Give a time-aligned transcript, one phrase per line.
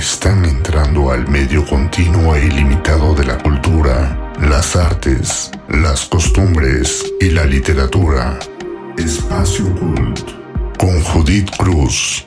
[0.00, 7.28] están entrando al medio continuo e ilimitado de la cultura, las artes, las costumbres y
[7.28, 8.38] la literatura.
[8.96, 10.20] Espacio Cult
[10.78, 12.26] con Judith Cruz.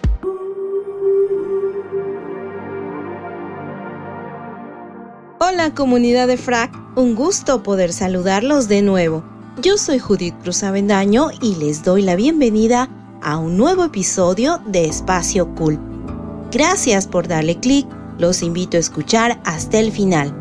[5.39, 9.23] Hola comunidad de FRAC, un gusto poder saludarlos de nuevo.
[9.59, 12.87] Yo soy Judith Cruz Avendaño y les doy la bienvenida
[13.23, 15.92] a un nuevo episodio de Espacio Cult.
[16.53, 17.87] Gracias por darle clic,
[18.19, 20.31] los invito a escuchar hasta el final.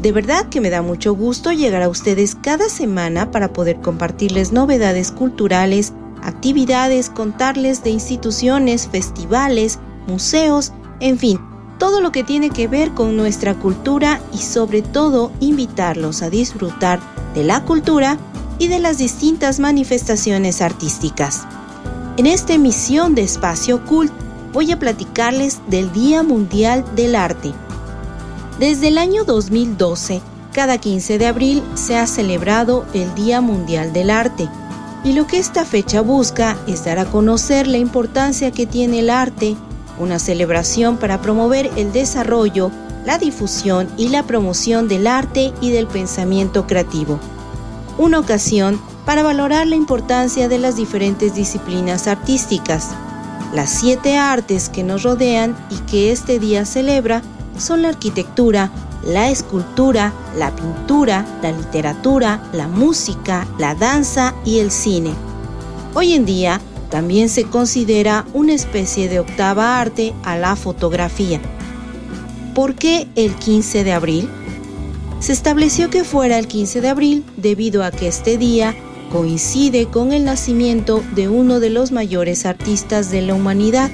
[0.00, 4.52] De verdad que me da mucho gusto llegar a ustedes cada semana para poder compartirles
[4.52, 5.92] novedades culturales,
[6.22, 11.38] actividades, contarles de instituciones, festivales, museos, en fin,
[11.78, 17.00] todo lo que tiene que ver con nuestra cultura y sobre todo invitarlos a disfrutar
[17.34, 18.16] de la cultura
[18.58, 21.46] y de las distintas manifestaciones artísticas.
[22.16, 24.23] En esta emisión de Espacio Cult
[24.54, 27.52] voy a platicarles del Día Mundial del Arte.
[28.60, 34.10] Desde el año 2012, cada 15 de abril se ha celebrado el Día Mundial del
[34.10, 34.48] Arte,
[35.02, 39.10] y lo que esta fecha busca es dar a conocer la importancia que tiene el
[39.10, 39.56] arte,
[39.98, 42.70] una celebración para promover el desarrollo,
[43.04, 47.18] la difusión y la promoción del arte y del pensamiento creativo.
[47.98, 52.90] Una ocasión para valorar la importancia de las diferentes disciplinas artísticas.
[53.54, 57.22] Las siete artes que nos rodean y que este día celebra
[57.56, 58.72] son la arquitectura,
[59.04, 65.14] la escultura, la pintura, la literatura, la música, la danza y el cine.
[65.94, 66.60] Hoy en día
[66.90, 71.40] también se considera una especie de octava arte a la fotografía.
[72.56, 74.28] ¿Por qué el 15 de abril?
[75.20, 78.74] Se estableció que fuera el 15 de abril debido a que este día
[79.14, 83.92] coincide con el nacimiento de uno de los mayores artistas de la humanidad.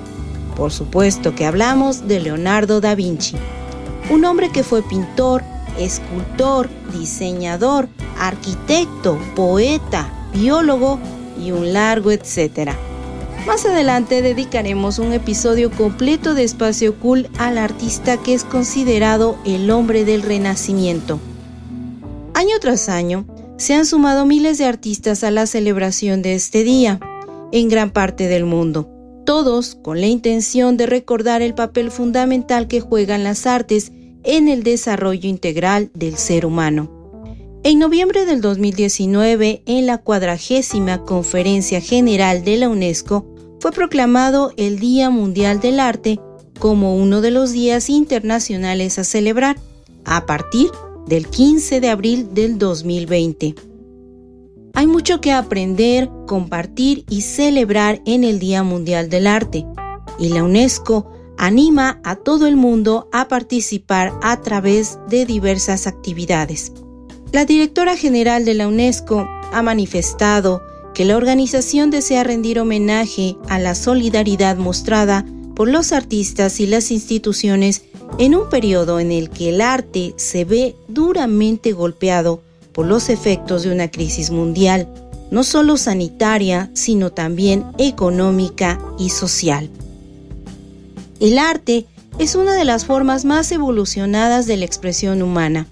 [0.57, 3.37] Por supuesto que hablamos de Leonardo da Vinci,
[4.09, 5.43] un hombre que fue pintor,
[5.79, 7.87] escultor, diseñador,
[8.19, 10.99] arquitecto, poeta, biólogo
[11.39, 12.75] y un largo etcétera.
[13.47, 19.71] Más adelante dedicaremos un episodio completo de Espacio Cool al artista que es considerado el
[19.71, 21.21] hombre del renacimiento.
[22.33, 23.27] Año tras año,
[23.61, 26.99] se han sumado miles de artistas a la celebración de este día,
[27.53, 28.89] en gran parte del mundo,
[29.27, 33.93] todos con la intención de recordar el papel fundamental que juegan las artes
[34.25, 36.91] en el desarrollo integral del ser humano.
[37.63, 43.27] En noviembre del 2019, en la cuadragésima Conferencia General de la UNESCO,
[43.61, 46.19] fue proclamado el Día Mundial del Arte
[46.59, 49.59] como uno de los días internacionales a celebrar
[50.07, 53.57] a partir de del 15 de abril del 2020.
[54.75, 59.67] Hay mucho que aprender, compartir y celebrar en el Día Mundial del Arte,
[60.21, 66.73] y la UNESCO anima a todo el mundo a participar a través de diversas actividades.
[67.33, 70.63] La directora general de la UNESCO ha manifestado
[70.95, 75.27] que la organización desea rendir homenaje a la solidaridad mostrada
[75.57, 77.83] por los artistas y las instituciones
[78.19, 83.63] en un periodo en el que el arte se ve duramente golpeado por los efectos
[83.63, 84.89] de una crisis mundial,
[85.31, 89.71] no solo sanitaria, sino también económica y social.
[91.21, 91.87] El arte
[92.19, 95.67] es una de las formas más evolucionadas de la expresión humana.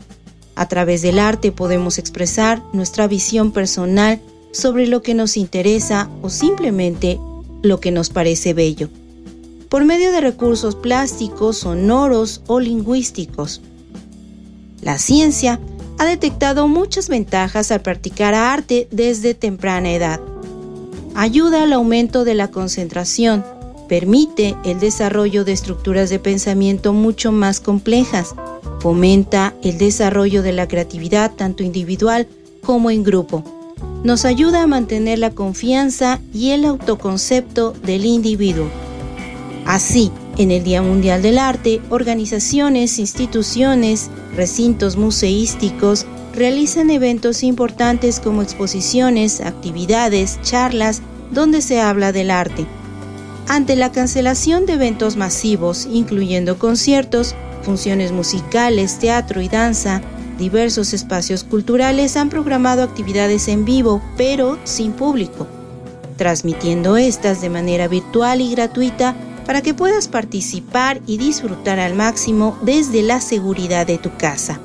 [0.55, 4.21] A través del arte podemos expresar nuestra visión personal
[4.53, 7.19] sobre lo que nos interesa o simplemente
[7.63, 8.89] lo que nos parece bello
[9.69, 13.61] por medio de recursos plásticos, sonoros o lingüísticos.
[14.81, 15.61] La ciencia
[15.99, 20.21] ha detectado muchas ventajas al practicar arte desde temprana edad.
[21.15, 23.45] Ayuda al aumento de la concentración,
[23.89, 28.35] permite el desarrollo de estructuras de pensamiento mucho más complejas,
[28.81, 32.29] fomenta el desarrollo de la creatividad tanto individual
[32.63, 33.43] como en grupo,
[34.05, 38.71] nos ayuda a mantener la confianza y el autoconcepto del individuo
[39.69, 48.41] Así, en el Día Mundial del Arte, organizaciones, instituciones, recintos museísticos realizan eventos importantes como
[48.41, 52.65] exposiciones, actividades, charlas, donde se habla del arte.
[53.47, 60.01] Ante la cancelación de eventos masivos, incluyendo conciertos, funciones musicales, teatro y danza,
[60.39, 65.47] diversos espacios culturales han programado actividades en vivo, pero sin público,
[66.17, 69.15] transmitiendo estas de manera virtual y gratuita
[69.49, 74.61] para que puedas participar y disfrutar al máximo desde la seguridad de tu casa.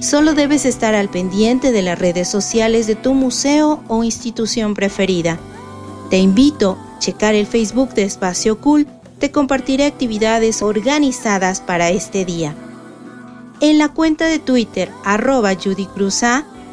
[0.00, 5.38] Solo debes estar al pendiente de las redes sociales de tu museo o institución preferida.
[6.10, 8.86] Te invito a checar el Facebook de Espacio Cool
[9.18, 12.54] te compartiré actividades organizadas para este día.
[13.62, 15.88] En la cuenta de Twitter arroba Judy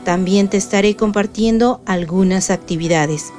[0.03, 3.31] también te estaré compartiendo algunas actividades.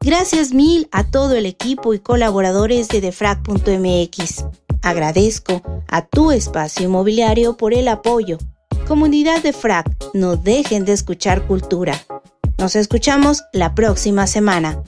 [0.00, 4.44] Gracias mil a todo el equipo y colaboradores de defrag.mx.
[4.82, 8.38] Agradezco a tu espacio inmobiliario por el apoyo.
[8.86, 9.84] Comunidad de Frag,
[10.14, 11.94] no dejen de escuchar cultura.
[12.58, 14.82] Nos escuchamos la próxima semana.